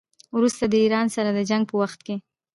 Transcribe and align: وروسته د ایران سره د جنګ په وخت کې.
وروسته 0.35 0.63
د 0.67 0.73
ایران 0.83 1.07
سره 1.15 1.29
د 1.33 1.39
جنګ 1.49 1.63
په 1.69 1.75
وخت 1.81 1.99
کې. 2.07 2.15